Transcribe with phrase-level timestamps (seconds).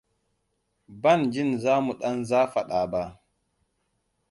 [1.01, 3.01] Ban jin za mu ɗan zafaɗa ba.